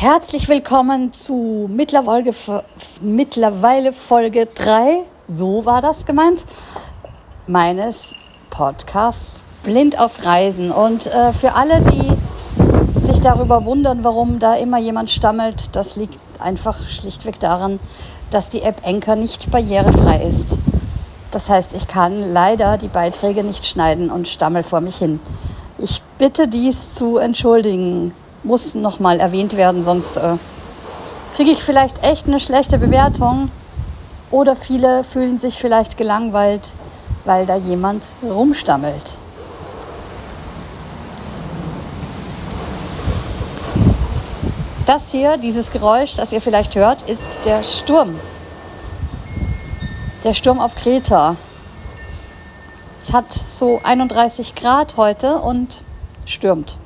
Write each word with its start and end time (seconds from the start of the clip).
Herzlich 0.00 0.48
willkommen 0.48 1.12
zu 1.12 1.68
mittlerweile, 1.68 2.32
mittlerweile 3.00 3.92
Folge 3.92 4.46
3, 4.46 5.00
so 5.26 5.64
war 5.64 5.82
das 5.82 6.06
gemeint, 6.06 6.44
meines 7.48 8.14
Podcasts 8.48 9.42
Blind 9.64 9.98
auf 9.98 10.24
Reisen. 10.24 10.70
Und 10.70 11.08
äh, 11.08 11.32
für 11.32 11.54
alle, 11.54 11.80
die 11.80 13.00
sich 13.00 13.20
darüber 13.20 13.64
wundern, 13.64 14.04
warum 14.04 14.38
da 14.38 14.54
immer 14.54 14.78
jemand 14.78 15.10
stammelt, 15.10 15.74
das 15.74 15.96
liegt 15.96 16.20
einfach 16.38 16.88
schlichtweg 16.88 17.40
daran, 17.40 17.80
dass 18.30 18.50
die 18.50 18.62
App 18.62 18.86
Anchor 18.86 19.16
nicht 19.16 19.50
barrierefrei 19.50 20.22
ist. 20.22 20.58
Das 21.32 21.48
heißt, 21.48 21.72
ich 21.74 21.88
kann 21.88 22.22
leider 22.22 22.78
die 22.78 22.86
Beiträge 22.86 23.42
nicht 23.42 23.66
schneiden 23.66 24.12
und 24.12 24.28
stammel 24.28 24.62
vor 24.62 24.80
mich 24.80 24.94
hin. 24.94 25.18
Ich 25.76 26.02
bitte 26.18 26.46
dies 26.46 26.92
zu 26.92 27.16
entschuldigen. 27.16 28.14
Muss 28.48 28.74
nochmal 28.74 29.20
erwähnt 29.20 29.58
werden, 29.58 29.82
sonst 29.82 30.16
äh, 30.16 30.38
kriege 31.36 31.50
ich 31.50 31.62
vielleicht 31.62 32.02
echt 32.02 32.26
eine 32.26 32.40
schlechte 32.40 32.78
Bewertung. 32.78 33.50
Oder 34.30 34.56
viele 34.56 35.04
fühlen 35.04 35.36
sich 35.36 35.58
vielleicht 35.58 35.98
gelangweilt, 35.98 36.70
weil 37.26 37.44
da 37.44 37.56
jemand 37.56 38.04
rumstammelt. 38.22 39.18
Das 44.86 45.10
hier, 45.10 45.36
dieses 45.36 45.70
Geräusch, 45.70 46.14
das 46.14 46.32
ihr 46.32 46.40
vielleicht 46.40 46.74
hört, 46.74 47.02
ist 47.02 47.40
der 47.44 47.62
Sturm. 47.62 48.18
Der 50.24 50.32
Sturm 50.32 50.58
auf 50.58 50.74
Kreta. 50.74 51.36
Es 52.98 53.12
hat 53.12 53.26
so 53.30 53.80
31 53.82 54.54
Grad 54.54 54.96
heute 54.96 55.36
und 55.36 55.82
stürmt. 56.24 56.78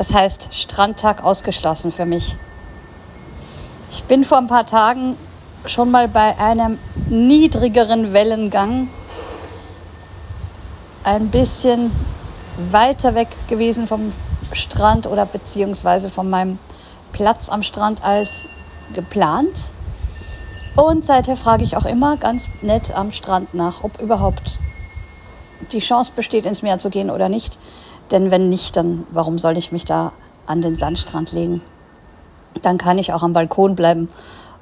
Das 0.00 0.14
heißt, 0.14 0.48
Strandtag 0.52 1.22
ausgeschlossen 1.22 1.92
für 1.92 2.06
mich. 2.06 2.34
Ich 3.90 4.04
bin 4.04 4.24
vor 4.24 4.38
ein 4.38 4.46
paar 4.46 4.64
Tagen 4.64 5.14
schon 5.66 5.90
mal 5.90 6.08
bei 6.08 6.38
einem 6.38 6.78
niedrigeren 7.10 8.14
Wellengang 8.14 8.88
ein 11.04 11.28
bisschen 11.28 11.90
weiter 12.70 13.14
weg 13.14 13.28
gewesen 13.48 13.86
vom 13.86 14.14
Strand 14.52 15.06
oder 15.06 15.26
beziehungsweise 15.26 16.08
von 16.08 16.30
meinem 16.30 16.58
Platz 17.12 17.50
am 17.50 17.62
Strand 17.62 18.02
als 18.02 18.48
geplant. 18.94 19.70
Und 20.76 21.04
seither 21.04 21.36
frage 21.36 21.62
ich 21.62 21.76
auch 21.76 21.84
immer 21.84 22.16
ganz 22.16 22.48
nett 22.62 22.96
am 22.96 23.12
Strand 23.12 23.52
nach, 23.52 23.84
ob 23.84 24.00
überhaupt 24.00 24.60
die 25.72 25.80
Chance 25.80 26.12
besteht, 26.16 26.46
ins 26.46 26.62
Meer 26.62 26.78
zu 26.78 26.88
gehen 26.88 27.10
oder 27.10 27.28
nicht. 27.28 27.58
Denn 28.10 28.30
wenn 28.30 28.48
nicht, 28.48 28.76
dann 28.76 29.06
warum 29.10 29.38
soll 29.38 29.56
ich 29.56 29.72
mich 29.72 29.84
da 29.84 30.12
an 30.46 30.62
den 30.62 30.76
Sandstrand 30.76 31.32
legen? 31.32 31.62
Dann 32.62 32.78
kann 32.78 32.98
ich 32.98 33.12
auch 33.12 33.22
am 33.22 33.32
Balkon 33.32 33.74
bleiben 33.74 34.08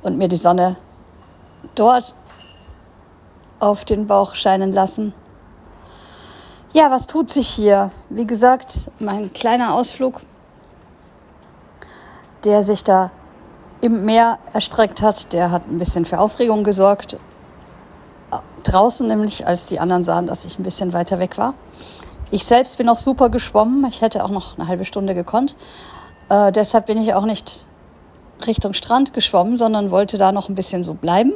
und 0.03 0.19
mir 0.19 0.29
die 0.29 0.37
Sonne 0.37 0.77
dort 1.75 2.15
auf 3.59 3.85
den 3.85 4.07
Bauch 4.07 4.35
scheinen 4.35 4.73
lassen. 4.73 5.15
Ja, 6.73 6.91
was 6.91 7.07
tut 7.07 7.31
sich 7.31 7.49
hier? 7.49 7.91
Wie 8.11 8.27
gesagt, 8.27 8.91
mein 8.99 9.33
kleiner 9.33 9.75
Ausflug 9.75 10.21
der 12.45 12.63
sich 12.63 12.85
da 12.85 13.11
im 13.81 14.05
Meer 14.05 14.39
erstreckt 14.53 15.03
hat, 15.03 15.33
der 15.33 15.51
hat 15.51 15.69
ein 15.69 15.79
bisschen 15.79 16.05
für 16.05 16.19
Aufregung 16.19 16.65
gesorgt. 16.65 17.17
Draußen 18.65 19.07
nämlich, 19.07 19.47
als 19.47 19.67
die 19.67 19.81
anderen 19.81 20.05
sahen, 20.05 20.27
dass 20.27 20.45
ich 20.45 20.59
ein 20.59 20.63
bisschen 20.63 20.93
weiter 20.93 21.19
weg 21.19 21.39
war. 21.39 21.55
Ich 22.31 22.45
selbst 22.45 22.79
bin 22.79 22.89
auch 22.89 22.99
super 22.99 23.31
geschwommen. 23.31 23.87
Ich 23.89 24.01
hätte 24.01 24.25
auch 24.25 24.31
noch 24.31 24.59
eine 24.59 24.69
halbe 24.69 24.85
Stunde 24.85 25.15
gekonnt. 25.15 25.57
Äh, 26.29 26.53
deshalb 26.53 26.87
bin 26.87 27.01
ich 27.01 27.15
auch 27.15 27.25
nicht 27.25 27.67
Richtung 28.47 28.75
Strand 28.75 29.15
geschwommen, 29.15 29.59
sondern 29.59 29.91
wollte 29.91 30.19
da 30.19 30.33
noch 30.33 30.49
ein 30.49 30.55
bisschen 30.55 30.85
so 30.85 30.95
bleiben, 30.95 31.33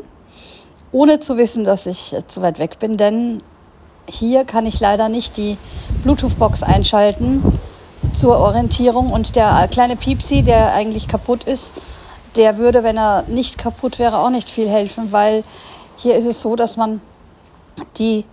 ohne 0.92 1.18
zu 1.20 1.36
wissen, 1.36 1.64
dass 1.64 1.86
ich 1.86 2.14
zu 2.28 2.42
weit 2.42 2.58
weg 2.58 2.78
bin. 2.78 2.96
Denn 2.96 3.42
hier 4.06 4.44
kann 4.44 4.66
ich 4.66 4.80
leider 4.80 5.08
nicht 5.08 5.36
die 5.36 5.56
Bluetooth-Box 6.02 6.62
einschalten, 6.62 7.42
zur 8.12 8.38
Orientierung. 8.38 9.10
Und 9.10 9.36
der 9.36 9.68
kleine 9.68 9.96
Piepsi, 9.96 10.42
der 10.42 10.72
eigentlich 10.74 11.08
kaputt 11.08 11.44
ist, 11.44 11.72
der 12.36 12.58
würde, 12.58 12.82
wenn 12.82 12.96
er 12.96 13.24
nicht 13.26 13.58
kaputt 13.58 13.98
wäre, 13.98 14.18
auch 14.18 14.30
nicht 14.30 14.50
viel 14.50 14.68
helfen, 14.68 15.12
weil 15.12 15.44
hier 15.96 16.16
ist 16.16 16.26
es 16.26 16.42
so, 16.42 16.56
dass 16.56 16.76
man 16.76 17.00
die, 17.98 18.24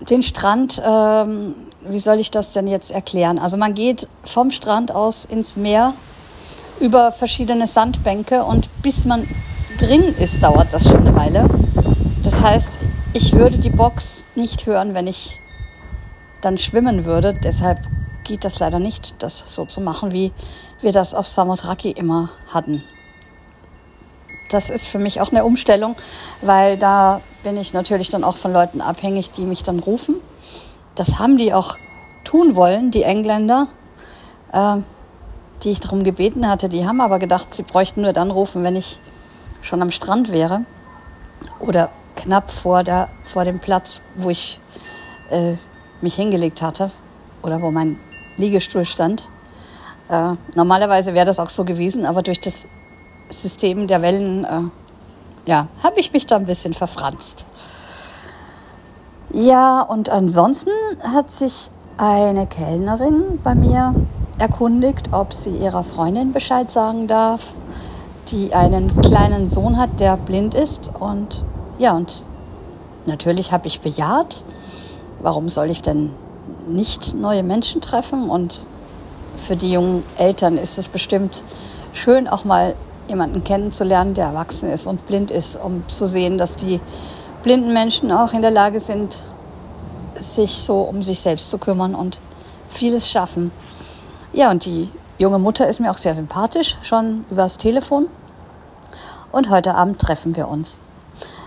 den 0.00 0.22
Strand, 0.22 0.82
ähm, 0.84 1.54
wie 1.88 1.98
soll 1.98 2.18
ich 2.18 2.30
das 2.30 2.52
denn 2.52 2.66
jetzt 2.66 2.90
erklären? 2.90 3.38
Also 3.38 3.56
man 3.56 3.74
geht 3.74 4.08
vom 4.24 4.50
Strand 4.50 4.92
aus 4.92 5.24
ins 5.24 5.56
Meer 5.56 5.94
über 6.80 7.12
verschiedene 7.12 7.66
Sandbänke 7.66 8.44
und 8.44 8.68
bis 8.82 9.04
man 9.04 9.26
drin 9.78 10.02
ist, 10.18 10.42
dauert 10.42 10.68
das 10.72 10.84
schon 10.84 11.06
eine 11.06 11.14
Weile. 11.14 11.48
Das 12.22 12.40
heißt, 12.40 12.78
ich 13.12 13.32
würde 13.32 13.58
die 13.58 13.70
Box 13.70 14.24
nicht 14.34 14.66
hören, 14.66 14.94
wenn 14.94 15.06
ich 15.06 15.38
dann 16.42 16.58
schwimmen 16.58 17.04
würde. 17.04 17.34
Deshalb 17.42 17.78
geht 18.24 18.44
das 18.44 18.58
leider 18.58 18.78
nicht, 18.78 19.14
das 19.20 19.54
so 19.54 19.64
zu 19.64 19.80
machen, 19.80 20.12
wie 20.12 20.32
wir 20.80 20.92
das 20.92 21.14
auf 21.14 21.26
Samothraki 21.26 21.90
immer 21.90 22.30
hatten. 22.52 22.82
Das 24.48 24.70
ist 24.70 24.86
für 24.86 24.98
mich 24.98 25.20
auch 25.20 25.30
eine 25.30 25.44
Umstellung, 25.44 25.96
weil 26.40 26.76
da 26.76 27.20
bin 27.42 27.56
ich 27.56 27.72
natürlich 27.72 28.08
dann 28.08 28.24
auch 28.24 28.36
von 28.36 28.52
Leuten 28.52 28.80
abhängig, 28.80 29.30
die 29.32 29.44
mich 29.44 29.62
dann 29.62 29.78
rufen. 29.78 30.16
Das 30.94 31.18
haben 31.18 31.36
die 31.36 31.52
auch 31.52 31.76
tun 32.24 32.56
wollen, 32.56 32.90
die 32.90 33.02
Engländer, 33.02 33.68
äh, 34.52 34.76
die 35.62 35.70
ich 35.70 35.80
darum 35.80 36.04
gebeten 36.04 36.48
hatte. 36.48 36.68
Die 36.68 36.86
haben 36.86 37.00
aber 37.00 37.18
gedacht, 37.18 37.54
sie 37.54 37.62
bräuchten 37.62 38.02
nur 38.02 38.12
dann 38.12 38.30
rufen, 38.30 38.62
wenn 38.64 38.76
ich 38.76 39.00
schon 39.62 39.82
am 39.82 39.90
Strand 39.90 40.30
wäre 40.30 40.64
oder 41.58 41.90
knapp 42.14 42.50
vor, 42.50 42.84
der, 42.84 43.08
vor 43.24 43.44
dem 43.44 43.58
Platz, 43.58 44.00
wo 44.16 44.30
ich 44.30 44.60
äh, 45.30 45.54
mich 46.00 46.14
hingelegt 46.14 46.62
hatte 46.62 46.90
oder 47.42 47.60
wo 47.62 47.70
mein 47.70 47.98
Liegestuhl 48.36 48.84
stand. 48.84 49.28
Äh, 50.08 50.34
normalerweise 50.54 51.14
wäre 51.14 51.26
das 51.26 51.40
auch 51.40 51.48
so 51.48 51.64
gewesen, 51.64 52.06
aber 52.06 52.22
durch 52.22 52.40
das 52.40 52.68
System 53.28 53.86
der 53.86 54.02
Wellen, 54.02 54.44
äh, 54.44 55.48
ja, 55.48 55.68
habe 55.82 56.00
ich 56.00 56.12
mich 56.12 56.26
da 56.26 56.36
ein 56.36 56.46
bisschen 56.46 56.74
verfranst. 56.74 57.46
Ja, 59.32 59.82
und 59.82 60.08
ansonsten 60.08 60.70
hat 61.02 61.30
sich 61.30 61.70
eine 61.98 62.46
Kellnerin 62.46 63.40
bei 63.42 63.54
mir 63.54 63.94
erkundigt, 64.38 65.12
ob 65.12 65.34
sie 65.34 65.56
ihrer 65.56 65.82
Freundin 65.82 66.32
Bescheid 66.32 66.70
sagen 66.70 67.06
darf, 67.06 67.52
die 68.28 68.54
einen 68.54 69.00
kleinen 69.00 69.48
Sohn 69.48 69.78
hat, 69.78 69.98
der 69.98 70.16
blind 70.16 70.54
ist. 70.54 70.90
Und 70.98 71.44
ja, 71.78 71.92
und 71.92 72.24
natürlich 73.06 73.52
habe 73.52 73.66
ich 73.66 73.80
bejaht. 73.80 74.44
Warum 75.20 75.48
soll 75.48 75.70
ich 75.70 75.82
denn 75.82 76.10
nicht 76.68 77.14
neue 77.14 77.42
Menschen 77.42 77.80
treffen. 77.80 78.28
Und 78.28 78.62
für 79.36 79.56
die 79.56 79.72
jungen 79.72 80.02
Eltern 80.16 80.58
ist 80.58 80.78
es 80.78 80.88
bestimmt 80.88 81.44
schön, 81.92 82.28
auch 82.28 82.44
mal 82.44 82.74
jemanden 83.08 83.44
kennenzulernen, 83.44 84.14
der 84.14 84.26
erwachsen 84.26 84.70
ist 84.70 84.86
und 84.86 85.06
blind 85.06 85.30
ist, 85.30 85.56
um 85.56 85.86
zu 85.88 86.06
sehen, 86.06 86.38
dass 86.38 86.56
die 86.56 86.80
blinden 87.42 87.72
Menschen 87.72 88.10
auch 88.10 88.32
in 88.32 88.42
der 88.42 88.50
Lage 88.50 88.80
sind, 88.80 89.22
sich 90.18 90.56
so 90.56 90.80
um 90.82 91.02
sich 91.02 91.20
selbst 91.20 91.50
zu 91.50 91.58
kümmern 91.58 91.94
und 91.94 92.18
vieles 92.68 93.10
schaffen. 93.10 93.52
Ja, 94.32 94.50
und 94.50 94.64
die 94.64 94.90
junge 95.18 95.38
Mutter 95.38 95.68
ist 95.68 95.80
mir 95.80 95.90
auch 95.90 95.98
sehr 95.98 96.14
sympathisch, 96.14 96.76
schon 96.82 97.24
übers 97.30 97.58
Telefon. 97.58 98.06
Und 99.32 99.50
heute 99.50 99.74
Abend 99.74 100.00
treffen 100.00 100.36
wir 100.36 100.48
uns. 100.48 100.78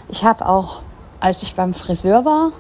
Ich 0.08 0.24
habe 0.24 0.48
auch, 0.48 0.84
als 1.20 1.44
ich 1.44 1.56
beim 1.56 1.74
Friseur 1.74 2.26
war, 2.26 2.52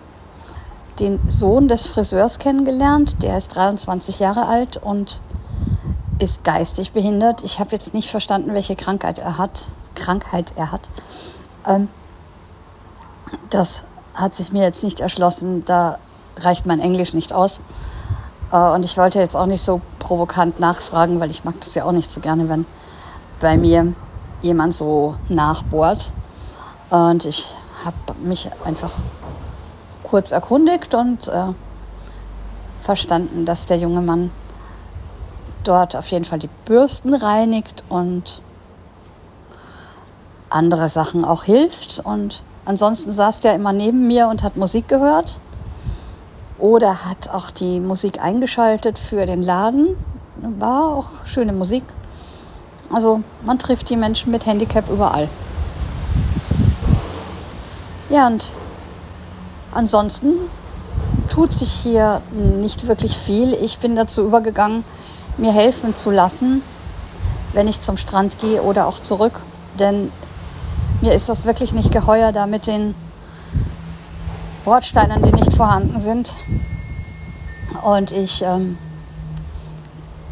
den 0.99 1.19
Sohn 1.29 1.67
des 1.67 1.87
Friseurs 1.87 2.39
kennengelernt. 2.39 3.23
Der 3.23 3.37
ist 3.37 3.55
23 3.55 4.19
Jahre 4.19 4.47
alt 4.47 4.77
und 4.77 5.21
ist 6.19 6.43
geistig 6.43 6.91
behindert. 6.91 7.43
Ich 7.43 7.59
habe 7.59 7.71
jetzt 7.71 7.93
nicht 7.93 8.09
verstanden, 8.09 8.53
welche 8.53 8.75
Krankheit 8.75 9.19
er 9.19 9.37
hat. 9.37 9.69
Krankheit 9.95 10.53
er 10.55 10.71
hat. 10.71 10.89
Ähm, 11.65 11.87
das 13.49 13.85
hat 14.13 14.33
sich 14.33 14.51
mir 14.51 14.63
jetzt 14.63 14.83
nicht 14.83 14.99
erschlossen. 14.99 15.65
Da 15.65 15.97
reicht 16.37 16.65
mein 16.65 16.79
Englisch 16.79 17.13
nicht 17.13 17.33
aus. 17.33 17.61
Äh, 18.51 18.71
und 18.71 18.83
ich 18.83 18.97
wollte 18.97 19.19
jetzt 19.19 19.35
auch 19.35 19.45
nicht 19.45 19.61
so 19.61 19.81
provokant 19.99 20.59
nachfragen, 20.59 21.19
weil 21.19 21.31
ich 21.31 21.43
mag 21.43 21.55
das 21.59 21.75
ja 21.75 21.85
auch 21.85 21.91
nicht 21.91 22.11
so 22.11 22.19
gerne, 22.21 22.49
wenn 22.49 22.65
bei 23.39 23.57
mir 23.57 23.93
jemand 24.41 24.75
so 24.75 25.15
nachbohrt. 25.29 26.11
Und 26.89 27.25
ich 27.25 27.55
habe 27.85 28.19
mich 28.21 28.49
einfach 28.65 28.93
kurz 30.03 30.31
erkundigt 30.31 30.93
und 30.95 31.27
äh, 31.27 31.53
verstanden, 32.81 33.45
dass 33.45 33.65
der 33.65 33.77
junge 33.77 34.01
Mann 34.01 34.31
dort 35.63 35.95
auf 35.95 36.07
jeden 36.07 36.25
Fall 36.25 36.39
die 36.39 36.49
Bürsten 36.65 37.13
reinigt 37.13 37.83
und 37.89 38.41
andere 40.49 40.89
Sachen 40.89 41.23
auch 41.23 41.43
hilft. 41.43 41.99
Und 42.03 42.43
ansonsten 42.65 43.11
saß 43.11 43.39
der 43.39 43.55
immer 43.55 43.73
neben 43.73 44.07
mir 44.07 44.27
und 44.27 44.43
hat 44.43 44.57
Musik 44.57 44.87
gehört 44.87 45.39
oder 46.57 47.05
hat 47.05 47.29
auch 47.29 47.51
die 47.51 47.79
Musik 47.79 48.21
eingeschaltet 48.21 48.99
für 48.99 49.25
den 49.25 49.41
Laden. 49.41 49.95
War 50.35 50.95
auch 50.95 51.09
schöne 51.25 51.53
Musik. 51.53 51.83
Also 52.91 53.21
man 53.45 53.59
trifft 53.59 53.89
die 53.89 53.95
Menschen 53.95 54.31
mit 54.31 54.45
Handicap 54.45 54.89
überall. 54.89 55.29
Ja, 58.09 58.25
und 58.27 58.53
ansonsten 59.71 60.33
tut 61.29 61.53
sich 61.53 61.71
hier 61.71 62.21
nicht 62.31 62.87
wirklich 62.87 63.15
viel. 63.15 63.53
Ich 63.53 63.77
bin 63.77 63.95
dazu 63.95 64.25
übergegangen, 64.25 64.83
mir 65.39 65.53
helfen 65.53 65.95
zu 65.95 66.11
lassen, 66.11 66.61
wenn 67.53 67.67
ich 67.67 67.81
zum 67.81 67.97
Strand 67.97 68.39
gehe 68.39 68.61
oder 68.61 68.87
auch 68.87 68.99
zurück. 68.99 69.41
Denn 69.79 70.11
mir 71.01 71.13
ist 71.13 71.29
das 71.29 71.45
wirklich 71.45 71.71
nicht 71.71 71.91
geheuer, 71.91 72.31
da 72.31 72.45
mit 72.45 72.67
den 72.67 72.93
Bordsteinen, 74.65 75.23
die 75.23 75.33
nicht 75.33 75.53
vorhanden 75.53 75.99
sind. 75.99 76.31
Und 77.83 78.11
ich 78.11 78.41
ähm, 78.41 78.77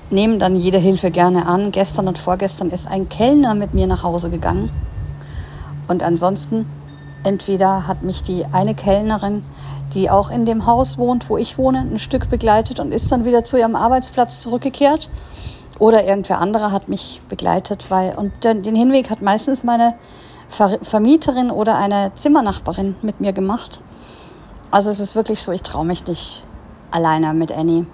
nehme 0.09 0.38
dann 0.38 0.56
jede 0.56 0.77
Hilfe 0.77 1.12
gerne 1.12 1.45
an. 1.45 1.71
Gestern 1.71 2.07
und 2.07 2.18
vorgestern 2.18 2.69
ist 2.69 2.88
ein 2.88 3.09
Kellner 3.09 3.56
mit 3.56 3.74
mir 3.74 3.88
nach 3.88 4.04
Hause 4.04 4.30
gegangen. 4.30 4.69
Und 5.88 6.04
ansonsten, 6.04 6.68
entweder 7.24 7.88
hat 7.88 8.04
mich 8.04 8.24
die 8.24 8.45
eine 8.51 8.75
Kellnerin, 8.75 9.44
die 9.94 10.10
auch 10.10 10.30
in 10.30 10.45
dem 10.45 10.66
Haus 10.66 10.98
wohnt, 10.98 11.30
wo 11.30 11.38
ich 11.38 11.57
wohne, 11.57 11.80
ein 11.80 12.00
Stück 12.00 12.30
begleitet 12.30 12.80
und 12.80 12.92
ist 12.92 13.12
dann 13.12 13.25
wieder 13.25 13.44
zu 13.44 13.57
ihrem 13.57 13.75
Arbeitsplatz 13.75 14.39
zurückgekehrt. 14.39 15.10
Oder 15.80 16.06
irgendwer 16.06 16.39
anderer 16.39 16.72
hat 16.72 16.89
mich 16.89 17.22
begleitet, 17.30 17.89
weil, 17.89 18.16
und 18.16 18.44
den 18.44 18.75
Hinweg 18.75 19.10
hat 19.10 19.22
meistens 19.22 19.63
meine 19.63 19.94
Vermieterin 20.50 21.51
oder 21.51 21.78
eine 21.78 22.12
Zimmernachbarin 22.16 22.95
mit 23.01 23.19
mir 23.19 23.34
gemacht. 23.34 23.81
Also 24.72 24.89
es 24.89 25.00
ist 25.00 25.16
wirklich 25.16 25.42
so, 25.42 25.51
ich 25.51 25.62
traue 25.62 25.86
mich 25.86 26.07
nicht 26.07 26.44
alleine 26.90 27.33
mit 27.33 27.51
Annie 27.51 27.86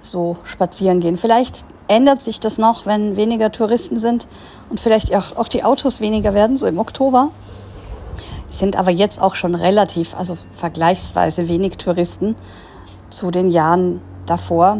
so 0.00 0.36
spazieren 0.44 1.00
gehen. 1.00 1.16
Vielleicht 1.16 1.64
ändert 1.88 2.22
sich 2.22 2.40
das 2.40 2.58
noch, 2.58 2.86
wenn 2.86 3.16
weniger 3.16 3.52
Touristen 3.52 3.98
sind 3.98 4.26
und 4.70 4.80
vielleicht 4.80 5.14
auch, 5.14 5.36
auch 5.36 5.48
die 5.48 5.64
Autos 5.64 6.00
weniger 6.00 6.34
werden, 6.34 6.58
so 6.58 6.66
im 6.66 6.78
Oktober. 6.78 7.30
Sind 8.56 8.74
aber 8.74 8.90
jetzt 8.90 9.20
auch 9.20 9.34
schon 9.34 9.54
relativ, 9.54 10.16
also 10.16 10.38
vergleichsweise 10.52 11.46
wenig 11.46 11.76
Touristen 11.76 12.36
zu 13.10 13.30
den 13.30 13.50
Jahren 13.50 14.00
davor 14.24 14.78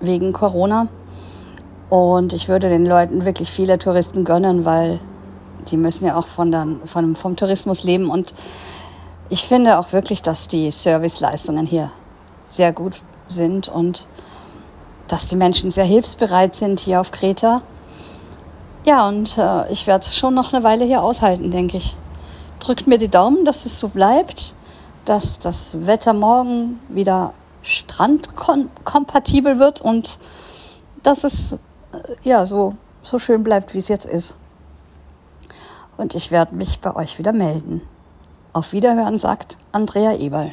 wegen 0.00 0.32
Corona. 0.32 0.88
Und 1.88 2.32
ich 2.32 2.48
würde 2.48 2.68
den 2.68 2.84
Leuten 2.84 3.24
wirklich 3.24 3.48
viele 3.48 3.78
Touristen 3.78 4.24
gönnen, 4.24 4.64
weil 4.64 4.98
die 5.70 5.76
müssen 5.76 6.04
ja 6.04 6.16
auch 6.16 6.26
von 6.26 6.50
der, 6.50 6.66
von, 6.84 7.14
vom 7.14 7.36
Tourismus 7.36 7.84
leben. 7.84 8.10
Und 8.10 8.34
ich 9.28 9.44
finde 9.44 9.78
auch 9.78 9.92
wirklich, 9.92 10.20
dass 10.22 10.48
die 10.48 10.72
Serviceleistungen 10.72 11.64
hier 11.64 11.92
sehr 12.48 12.72
gut 12.72 13.02
sind 13.28 13.68
und 13.68 14.08
dass 15.06 15.28
die 15.28 15.36
Menschen 15.36 15.70
sehr 15.70 15.84
hilfsbereit 15.84 16.56
sind 16.56 16.80
hier 16.80 17.00
auf 17.00 17.12
Kreta. 17.12 17.62
Ja, 18.84 19.06
und 19.06 19.38
äh, 19.38 19.70
ich 19.70 19.86
werde 19.86 20.04
es 20.04 20.16
schon 20.16 20.34
noch 20.34 20.52
eine 20.52 20.64
Weile 20.64 20.84
hier 20.84 21.04
aushalten, 21.04 21.52
denke 21.52 21.76
ich. 21.76 21.94
Drückt 22.62 22.86
mir 22.86 22.98
die 22.98 23.08
Daumen, 23.08 23.44
dass 23.44 23.66
es 23.66 23.80
so 23.80 23.88
bleibt, 23.88 24.54
dass 25.04 25.40
das 25.40 25.84
Wetter 25.84 26.12
morgen 26.12 26.78
wieder 26.88 27.34
strandkompatibel 27.64 29.58
wird 29.58 29.80
und 29.80 30.20
dass 31.02 31.24
es 31.24 31.54
äh, 31.54 31.56
ja 32.22 32.46
so, 32.46 32.76
so 33.02 33.18
schön 33.18 33.42
bleibt, 33.42 33.74
wie 33.74 33.78
es 33.78 33.88
jetzt 33.88 34.06
ist. 34.06 34.36
Und 35.96 36.14
ich 36.14 36.30
werde 36.30 36.54
mich 36.54 36.78
bei 36.78 36.94
euch 36.94 37.18
wieder 37.18 37.32
melden. 37.32 37.82
Auf 38.52 38.72
Wiederhören 38.72 39.18
sagt 39.18 39.58
Andrea 39.72 40.12
Eberl. 40.12 40.52